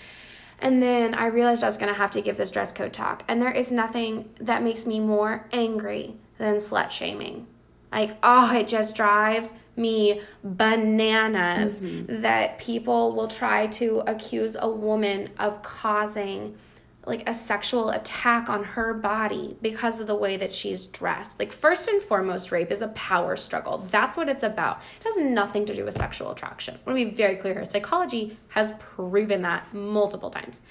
[0.62, 3.24] and then I realized I was going to have to give this dress code talk.
[3.26, 7.48] And there is nothing that makes me more angry than slut shaming.
[7.90, 12.22] Like, oh, it just drives me bananas mm-hmm.
[12.22, 16.56] that people will try to accuse a woman of causing
[17.04, 21.38] like a sexual attack on her body because of the way that she's dressed.
[21.38, 23.78] Like first and foremost, rape is a power struggle.
[23.90, 24.80] That's what it's about.
[25.00, 26.74] It has nothing to do with sexual attraction.
[26.74, 27.64] I want to be very clear here.
[27.64, 30.62] Psychology has proven that multiple times.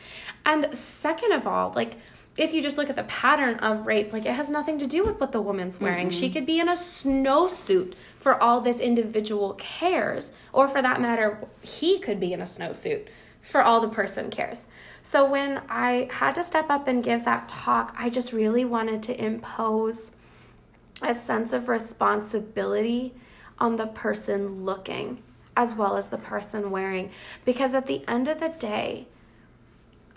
[0.46, 1.98] And second of all, like
[2.38, 5.04] if you just look at the pattern of rape, like it has nothing to do
[5.04, 6.08] with what the woman's wearing.
[6.08, 6.20] Mm-hmm.
[6.20, 11.46] She could be in a snowsuit for all this individual cares, or for that matter,
[11.62, 13.08] he could be in a snowsuit
[13.41, 14.67] for all the person cares.
[15.01, 19.01] So when I had to step up and give that talk, I just really wanted
[19.04, 20.12] to impose
[21.01, 23.13] a sense of responsibility
[23.58, 25.21] on the person looking
[25.56, 27.10] as well as the person wearing.
[27.43, 29.08] Because at the end of the day,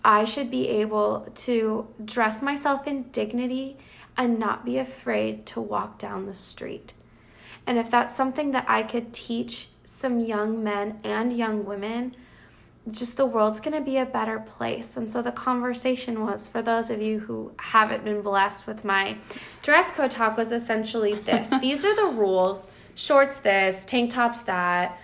[0.04, 3.78] I should be able to dress myself in dignity
[4.16, 6.92] and not be afraid to walk down the street.
[7.66, 12.14] And if that's something that I could teach some young men and young women,
[12.90, 14.96] just the world's going to be a better place.
[14.96, 19.16] And so the conversation was for those of you who haven't been blessed with my
[19.62, 21.50] dress code talk was essentially this.
[21.60, 22.68] These are the rules.
[22.94, 24.98] Shorts this, tank tops that,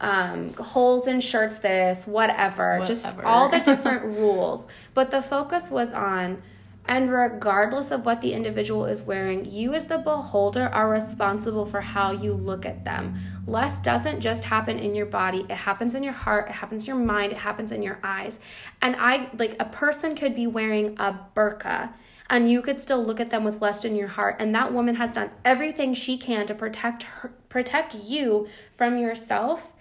[0.00, 2.78] um, holes in shirts this, whatever.
[2.78, 2.86] whatever.
[2.86, 4.68] Just all the different rules.
[4.94, 6.42] But the focus was on
[6.86, 11.80] and regardless of what the individual is wearing, you as the beholder are responsible for
[11.80, 13.16] how you look at them.
[13.46, 16.86] Lust doesn't just happen in your body, it happens in your heart, it happens in
[16.86, 18.38] your mind, it happens in your eyes.
[18.82, 21.92] And I, like, a person could be wearing a burqa
[22.30, 24.36] and you could still look at them with lust in your heart.
[24.38, 29.72] And that woman has done everything she can to protect her protect you from yourself.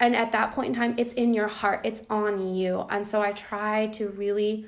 [0.00, 1.80] And at that point in time it's in your heart.
[1.84, 2.86] It's on you.
[2.90, 4.66] And so i try to really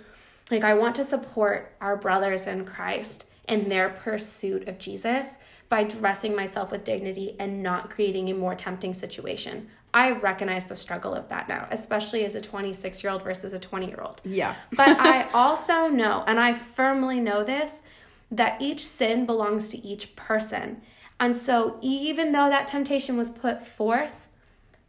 [0.53, 5.39] like, I want to support our brothers in Christ in their pursuit of Jesus
[5.69, 9.69] by dressing myself with dignity and not creating a more tempting situation.
[9.95, 13.59] I recognize the struggle of that now, especially as a 26 year old versus a
[13.59, 14.21] 20 year old.
[14.25, 14.55] Yeah.
[14.73, 17.83] but I also know, and I firmly know this,
[18.31, 20.83] that each sin belongs to each person.
[21.21, 24.22] And so, even though that temptation was put forth,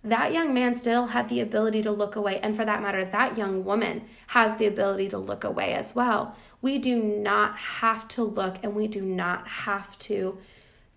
[0.04, 2.40] that young man still had the ability to look away.
[2.42, 6.36] And for that matter, that young woman has the ability to look away as well.
[6.62, 10.38] We do not have to look and we do not have to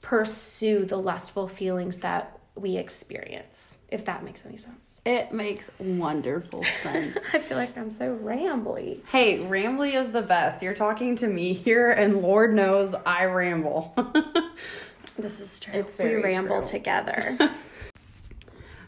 [0.00, 5.00] pursue the lustful feelings that we experience, if that makes any sense.
[5.04, 7.18] It makes wonderful sense.
[7.32, 9.04] I feel like I'm so rambly.
[9.06, 10.62] Hey, rambly is the best.
[10.62, 13.94] You're talking to me here, and Lord knows I ramble.
[15.18, 15.74] this is true.
[15.74, 16.70] It's we ramble true.
[16.70, 17.38] together.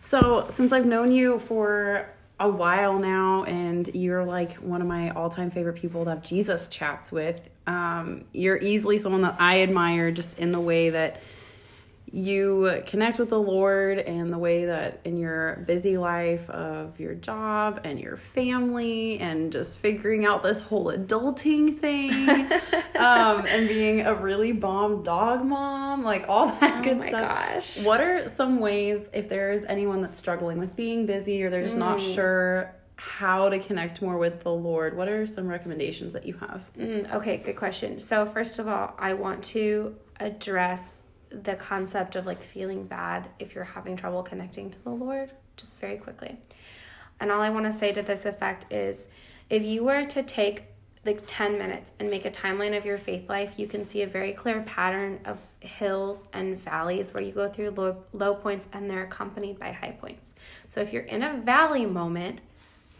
[0.08, 2.08] So, since I've known you for
[2.40, 6.22] a while now, and you're like one of my all time favorite people to have
[6.22, 11.20] Jesus chats with, um, you're easily someone that I admire just in the way that
[12.12, 17.14] you connect with the Lord and the way that in your busy life of your
[17.14, 22.12] job and your family and just figuring out this whole adulting thing
[22.98, 27.12] um, and being a really bomb dog mom, like all that oh good stuff.
[27.12, 27.84] Gosh.
[27.84, 31.76] What are some ways, if there's anyone that's struggling with being busy or they're just
[31.76, 31.80] mm.
[31.80, 36.34] not sure how to connect more with the Lord, what are some recommendations that you
[36.38, 36.68] have?
[36.76, 38.00] Mm, okay, good question.
[38.00, 40.97] So, first of all, I want to address
[41.30, 45.78] the concept of like feeling bad if you're having trouble connecting to the Lord, just
[45.78, 46.38] very quickly.
[47.20, 49.08] And all I want to say to this effect is
[49.50, 50.64] if you were to take
[51.04, 54.06] like 10 minutes and make a timeline of your faith life, you can see a
[54.06, 58.90] very clear pattern of hills and valleys where you go through low, low points and
[58.90, 60.34] they're accompanied by high points.
[60.66, 62.40] So if you're in a valley moment,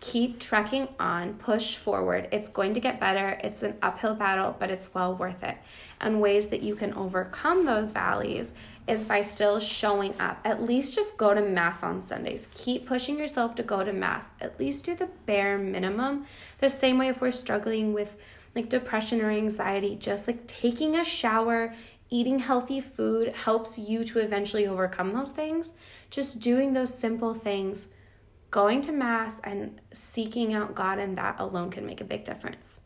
[0.00, 2.28] keep trekking on, push forward.
[2.30, 3.38] It's going to get better.
[3.42, 5.56] It's an uphill battle, but it's well worth it.
[6.00, 8.54] And ways that you can overcome those valleys
[8.86, 10.38] is by still showing up.
[10.44, 12.48] At least just go to Mass on Sundays.
[12.54, 14.30] Keep pushing yourself to go to Mass.
[14.40, 16.26] At least do the bare minimum.
[16.58, 18.16] The same way if we're struggling with
[18.54, 21.74] like depression or anxiety, just like taking a shower,
[22.10, 25.74] eating healthy food helps you to eventually overcome those things.
[26.10, 27.88] Just doing those simple things
[28.50, 32.80] going to mass and seeking out God and that alone can make a big difference.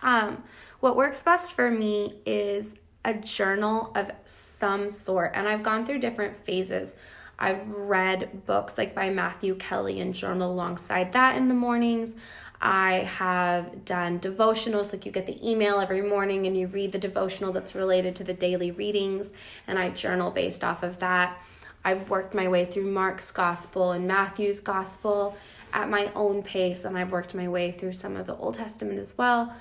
[0.00, 0.42] Um,
[0.80, 2.74] what works best for me is
[3.04, 6.94] a journal of some sort, and I've gone through different phases.
[7.38, 12.14] I've read books like by Matthew Kelly and journal alongside that in the mornings.
[12.60, 16.98] I have done devotionals, like you get the email every morning and you read the
[16.98, 19.32] devotional that's related to the daily readings,
[19.66, 21.38] and I journal based off of that.
[21.84, 25.36] I've worked my way through Mark's gospel and Matthew's gospel
[25.72, 28.98] at my own pace, and I've worked my way through some of the Old Testament
[28.98, 29.54] as well.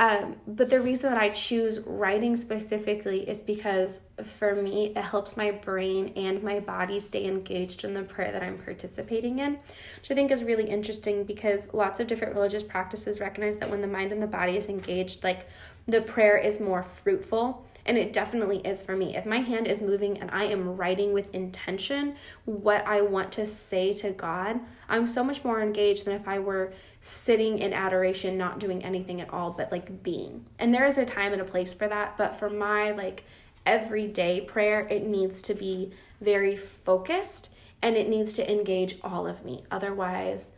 [0.00, 5.36] Um, but the reason that I choose writing specifically is because for me, it helps
[5.36, 10.10] my brain and my body stay engaged in the prayer that I'm participating in, which
[10.10, 13.88] I think is really interesting because lots of different religious practices recognize that when the
[13.88, 15.48] mind and the body is engaged, like
[15.88, 17.66] the prayer is more fruitful.
[17.88, 19.16] And it definitely is for me.
[19.16, 23.46] If my hand is moving and I am writing with intention what I want to
[23.46, 28.36] say to God, I'm so much more engaged than if I were sitting in adoration,
[28.36, 30.44] not doing anything at all, but like being.
[30.58, 32.18] And there is a time and a place for that.
[32.18, 33.24] But for my like
[33.64, 39.44] everyday prayer, it needs to be very focused and it needs to engage all of
[39.46, 39.64] me.
[39.70, 40.52] Otherwise,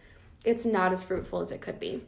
[0.44, 2.02] it's not as fruitful as it could be.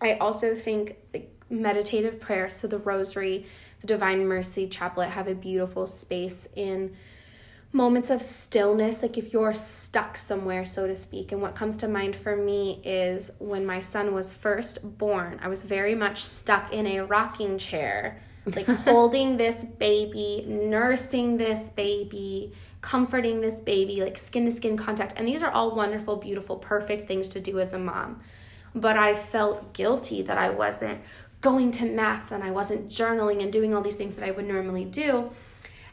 [0.00, 3.46] I also think the meditative prayer, so the rosary,
[3.80, 6.96] the Divine Mercy Chaplet have a beautiful space in
[7.72, 11.32] moments of stillness, like if you're stuck somewhere, so to speak.
[11.32, 15.48] And what comes to mind for me is when my son was first born, I
[15.48, 22.52] was very much stuck in a rocking chair, like holding this baby, nursing this baby,
[22.80, 25.14] comforting this baby, like skin to skin contact.
[25.16, 28.20] And these are all wonderful, beautiful, perfect things to do as a mom.
[28.74, 31.00] But I felt guilty that I wasn't
[31.40, 34.46] going to mass and I wasn't journaling and doing all these things that I would
[34.46, 35.30] normally do.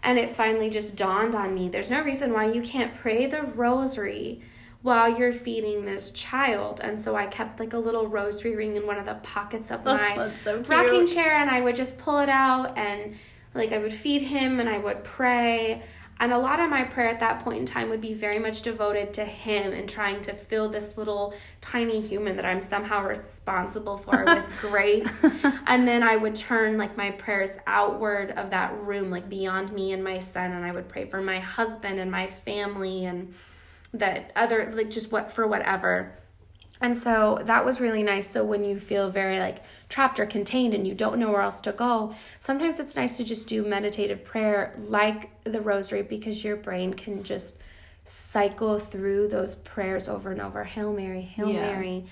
[0.04, 3.44] And it finally just dawned on me there's no reason why you can't pray the
[3.44, 4.42] rosary
[4.82, 6.80] while you're feeding this child.
[6.82, 9.82] And so I kept like a little rosary ring in one of the pockets of
[9.86, 13.16] oh, my Oh, so rocking chair and I would just pull it out and
[13.54, 15.82] like I would feed him and I would pray.
[16.20, 18.62] And a lot of my prayer at that point in time would be very much
[18.64, 23.98] devoted to him and trying to fill this little tiny human that I'm somehow responsible
[23.98, 25.22] for with grace.
[25.70, 29.92] And then I would turn like my prayers outward of that room, like beyond me
[29.92, 30.54] and my son.
[30.54, 33.34] And I would pray for my husband and my family and
[33.94, 36.14] that other, like just what for whatever.
[36.82, 38.30] And so that was really nice.
[38.30, 41.62] So when you feel very like trapped or contained and you don't know where else
[41.62, 46.56] to go, sometimes it's nice to just do meditative prayer like the rosary because your
[46.56, 47.58] brain can just
[48.06, 50.64] cycle through those prayers over and over.
[50.64, 51.74] Hail Mary, Hail Yeah.
[51.74, 52.06] Mary.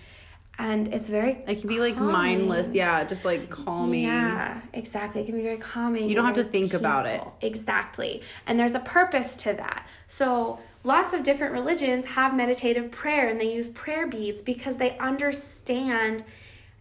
[0.58, 2.14] And it's very It can be like calming.
[2.48, 4.04] mindless, yeah, just like calming.
[4.04, 5.22] Yeah, exactly.
[5.22, 6.08] It can be very calming.
[6.08, 7.22] You don't have to think about it.
[7.42, 8.22] Exactly.
[8.48, 9.86] And there's a purpose to that.
[10.08, 14.98] So, lots of different religions have meditative prayer and they use prayer beads because they
[15.00, 16.24] understand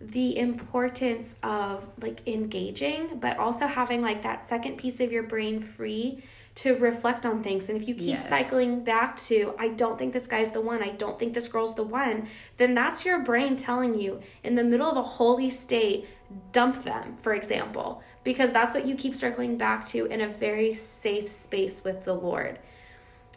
[0.00, 5.58] the importance of like engaging, but also having like that second piece of your brain
[5.60, 6.22] free
[6.56, 7.68] to reflect on things.
[7.68, 8.28] And if you keep Yes.
[8.28, 11.74] cycling back to, I don't think this guy's the one, I don't think this girl's
[11.74, 16.06] the one, then that's your brain telling you in the middle of a holy state,
[16.52, 20.74] dump them, for example, because that's what you keep circling back to in a very
[20.74, 22.58] safe space with the Lord.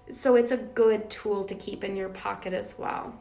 [0.09, 3.13] So it's a good tool to keep in your pocket as well.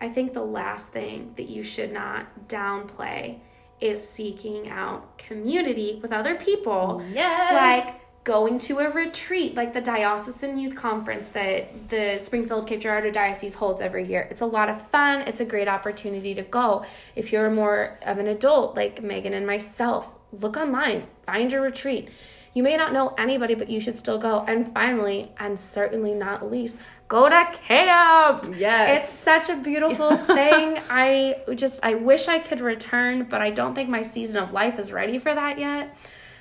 [0.00, 3.40] I think the last thing that you should not downplay
[3.80, 7.04] is seeking out community with other people.
[7.12, 7.86] Yes.
[7.86, 13.10] Like going to a retreat, like the Diocesan Youth Conference that the Springfield Cape Girardeau
[13.10, 14.28] Diocese holds every year.
[14.30, 15.22] It's a lot of fun.
[15.22, 16.84] It's a great opportunity to go.
[17.16, 22.10] If you're more of an adult, like Megan and myself, look online, find a retreat.
[22.58, 24.44] You may not know anybody, but you should still go.
[24.48, 26.74] And finally, and certainly not least,
[27.06, 28.52] go to camp.
[28.58, 29.04] Yes.
[29.04, 30.80] It's such a beautiful thing.
[30.90, 34.80] I just I wish I could return, but I don't think my season of life
[34.80, 35.96] is ready for that yet.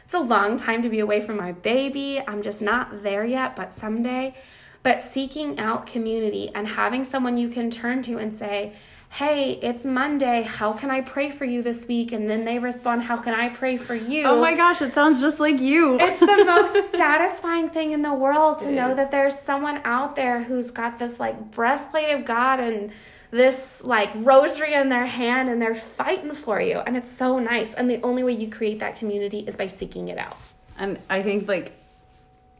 [0.05, 2.19] It's a long time to be away from my baby.
[2.27, 4.33] I'm just not there yet, but someday.
[4.81, 8.73] But seeking out community and having someone you can turn to and say,
[9.09, 10.43] Hey, it's Monday.
[10.43, 12.11] How can I pray for you this week?
[12.11, 14.25] And then they respond, How can I pray for you?
[14.25, 15.97] oh my gosh, it sounds just like you.
[15.99, 18.97] It's the most satisfying thing in the world to It know is.
[18.97, 22.91] that there's someone out there who's got this like breastplate of God and
[23.31, 26.77] this like rosary in their hand and they're fighting for you.
[26.79, 27.73] And it's so nice.
[27.73, 30.37] And the only way you create that community is by seeking it out.
[30.77, 31.71] and I think like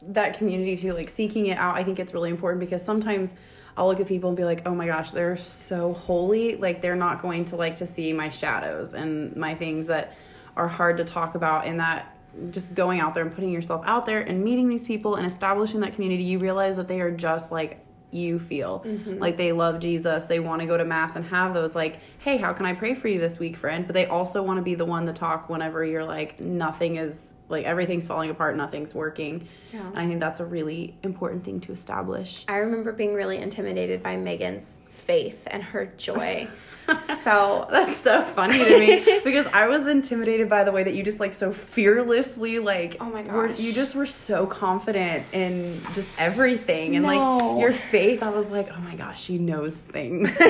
[0.02, 3.34] that community too, like seeking it out, I think it's really important because sometimes
[3.76, 6.56] I'll look at people and be like, oh my gosh, they're so holy.
[6.56, 10.14] Like they're not going to like to see my shadows and my things that
[10.56, 12.16] are hard to talk about and that
[12.50, 15.80] just going out there and putting yourself out there and meeting these people and establishing
[15.80, 19.18] that community, you realize that they are just like you feel mm-hmm.
[19.18, 20.26] like they love Jesus.
[20.26, 22.94] They want to go to mass and have those like, hey, how can I pray
[22.94, 23.86] for you this week, friend?
[23.86, 27.34] But they also want to be the one to talk whenever you're like nothing is
[27.48, 29.46] like everything's falling apart, nothing's working.
[29.72, 29.86] Yeah.
[29.86, 32.44] And I think that's a really important thing to establish.
[32.48, 36.48] I remember being really intimidated by Megan's faith and her joy.
[37.22, 41.02] so That's so funny to me because I was intimidated by the way that you
[41.02, 46.10] just like so fearlessly like Oh my were- you just were so confident in just
[46.18, 47.08] everything and No.
[47.10, 50.44] like your faith I was like oh my gosh she knows things so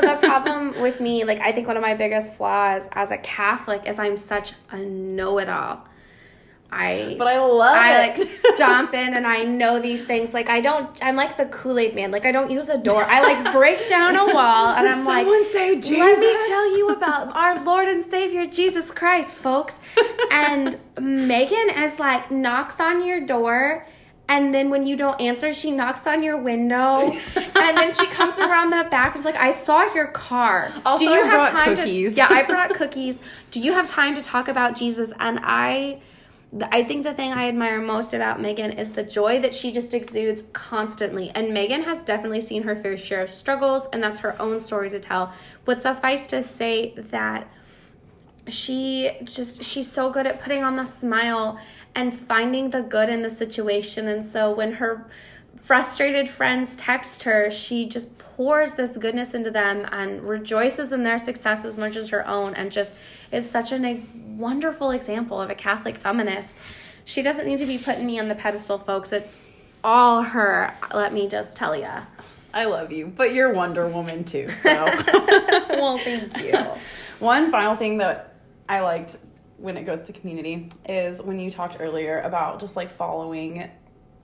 [0.00, 3.86] the problem with me, like I think one of my biggest flaws as a Catholic
[3.86, 5.84] is I'm such a know-it-all.
[6.72, 7.98] I But I love I it.
[8.18, 10.34] like stomp in and I know these things.
[10.34, 12.10] Like I don't I'm like the Kool-Aid man.
[12.10, 13.04] Like I don't use a door.
[13.04, 15.98] I like break down a wall and Did I'm like someone say Jesus.
[15.98, 19.78] Let me tell you about our Lord and Savior Jesus Christ, folks.
[20.30, 23.86] And Megan is like knocks on your door.
[24.26, 26.96] And then when you don't answer, she knocks on your window.
[27.36, 29.14] and then she comes around the back.
[29.16, 30.72] It's like, I saw your car.
[30.86, 32.12] Also, Do you I have time cookies.
[32.12, 32.16] to?
[32.16, 33.18] Yeah, I brought cookies.
[33.50, 35.12] Do you have time to talk about Jesus?
[35.20, 36.00] And I,
[36.70, 39.92] I think the thing I admire most about Megan is the joy that she just
[39.92, 41.30] exudes constantly.
[41.30, 44.88] And Megan has definitely seen her fair share of struggles, and that's her own story
[44.90, 45.32] to tell.
[45.64, 47.48] But suffice to say that
[48.48, 51.58] she just she's so good at putting on the smile
[51.94, 55.06] and finding the good in the situation and so when her
[55.64, 61.18] frustrated friends text her she just pours this goodness into them and rejoices in their
[61.18, 62.92] success as much as her own and just
[63.32, 64.02] is such an, a
[64.36, 66.58] wonderful example of a catholic feminist.
[67.06, 69.10] She doesn't need to be putting me on the pedestal folks.
[69.10, 69.38] It's
[69.82, 71.88] all her let me just tell you
[72.52, 74.70] I love you but you're Wonder Woman too so.
[75.70, 76.58] Well thank you.
[77.20, 78.34] One final thing that
[78.68, 79.16] I liked
[79.56, 83.70] when it goes to community is when you talked earlier about just like following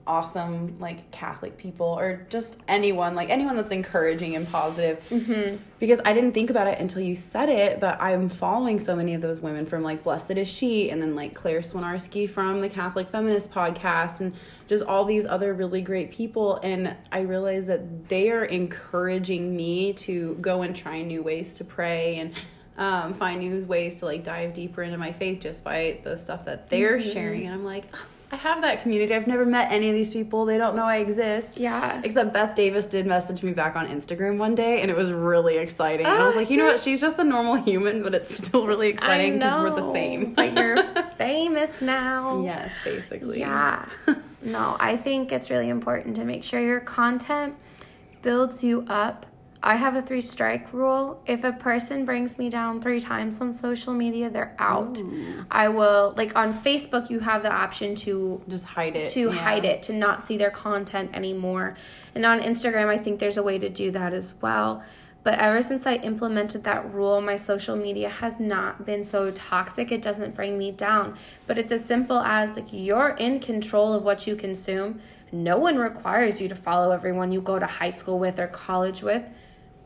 [0.07, 5.03] awesome like Catholic people or just anyone like anyone that's encouraging and positive.
[5.09, 5.57] Mm-hmm.
[5.79, 9.13] Because I didn't think about it until you said it, but I'm following so many
[9.13, 12.69] of those women from like Blessed is She and then like Claire Swinarski from the
[12.69, 14.33] Catholic Feminist podcast and
[14.67, 19.93] just all these other really great people and I realize that they are encouraging me
[19.93, 22.33] to go and try new ways to pray and
[22.77, 26.45] um, find new ways to like dive deeper into my faith just by the stuff
[26.45, 27.45] that they're sharing.
[27.45, 29.13] And I'm like, "Ah, I have that community.
[29.13, 30.45] I've never met any of these people.
[30.45, 31.59] They don't know I exist.
[31.59, 31.99] Yeah.
[32.03, 35.57] Except Beth Davis did message me back on Instagram one day, and it was really
[35.57, 36.05] exciting.
[36.05, 36.81] and I was Ah, like, you know what?
[36.81, 40.33] She's just a normal human, but it's still really exciting because we're the same.
[40.33, 40.81] but you're
[41.17, 42.41] famous now.
[42.43, 43.39] yes, basically.
[43.39, 43.85] Yeah.
[44.41, 47.55] no, I think it's really important to make sure your content
[48.21, 49.25] builds you up.
[49.63, 51.21] I have a three strike rule.
[51.27, 54.99] If a person brings me down three times on social media, they're out.
[55.51, 59.07] I will, like on Facebook, you have the option to Just hide it.
[59.09, 59.31] to Yeah.
[59.33, 61.75] hide it, to not see their content anymore.
[62.15, 64.83] And on Instagram, I think there's a way to do that as well.
[65.23, 69.91] But ever since I implemented that rule, my social media has not been so toxic.
[69.91, 71.15] It doesn't bring me down.
[71.45, 74.99] But it's as simple as like you're in control of what you consume.
[75.31, 79.03] No one requires you to follow everyone you go to high school with or college
[79.03, 79.23] with.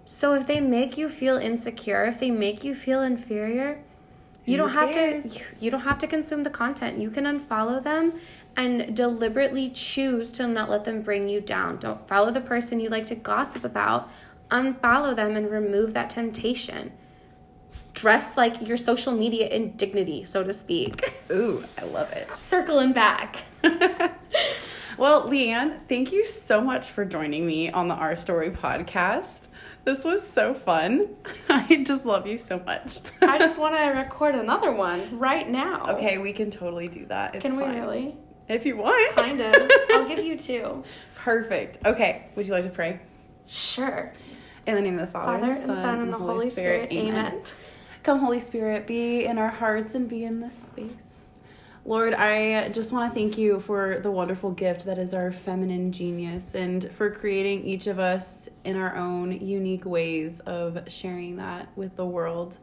[0.05, 3.79] So if they make you feel insecure, if they make you feel inferior,
[4.45, 6.99] you Who don't have to you don't have to consume the content.
[6.99, 8.13] You can unfollow them
[8.55, 11.77] and deliberately choose to not let them bring you down.
[11.77, 14.09] Don't follow the person you like to gossip about.
[14.51, 16.91] Unfollow them and remove that temptation.
[17.93, 21.15] Dress like your social media in dignity, so to speak.
[21.31, 22.31] Ooh, I love it.
[22.35, 23.45] Circling back.
[24.97, 29.41] Well, Alanna, thank you so much for joining me on the Our Story podcast.
[29.86, 31.09] This was so fun.
[31.49, 32.99] I just love you so much.
[33.21, 35.86] I just want to record another one right now.
[35.95, 37.36] Okay, we can totally do that.
[37.36, 37.79] It's Can we fine.
[37.79, 38.17] really?
[38.47, 39.15] If you want.
[39.15, 39.55] Kind of.
[39.91, 40.83] I'll give you two.
[41.15, 41.86] Perfect.
[41.86, 42.99] Okay, would you like to pray?
[43.47, 44.11] Sure.
[44.67, 46.91] In the name of the Father, Father and the Son and the Holy Spirit.
[46.91, 47.41] Amen.
[48.01, 51.14] Come, Holy Spirit, be in our hearts and be in this space.
[51.88, 55.91] Lord, I just want to thank you for the wonderful gift that is our feminine
[55.91, 61.69] genius and for creating each of us in our own unique ways of sharing that
[61.75, 62.57] with the world.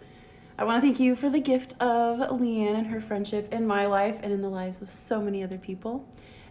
[0.59, 3.87] I want to thank you for the gift of Alanna and her friendship in my
[3.87, 6.05] life and in the lives of so many other people.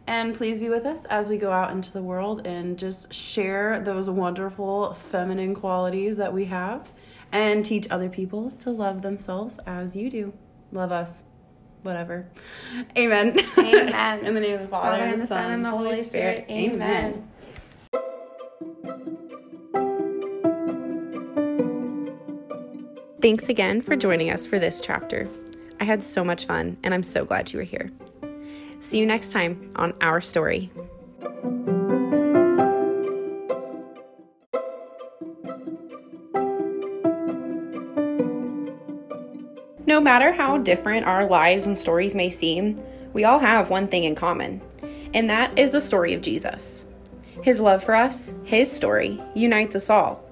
[0.08, 3.82] And please be with us as we go out into the world and just share
[3.82, 6.90] those wonderful feminine qualities that we have
[7.34, 10.32] and teach other people to love themselves as you do.
[10.72, 11.26] Love us.
[11.84, 12.28] Whatever.
[12.98, 13.38] Amen.
[13.58, 14.20] Amen.
[14.26, 16.46] In the name of the Father, Father and the Son and the Holy Spirit.
[16.50, 17.28] Amen.
[23.22, 25.30] Thanks again for joining us for this chapter.
[25.80, 27.92] I had so much fun, and I'm so glad you were here.
[28.80, 30.72] See you next time on Our Story.
[39.92, 42.78] No matter how different our lives and stories may seem,
[43.12, 44.62] we all have one thing in common,
[45.14, 46.86] and that is the story of Jesus.
[47.44, 50.24] His love for us, His story, unites us all.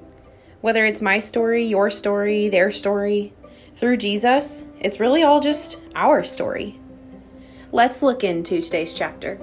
[0.62, 3.34] Whether it's my story, your story, their story,
[3.76, 6.80] through Jesus, it's really all just our story.
[7.74, 9.41] Let's look into today's chapter.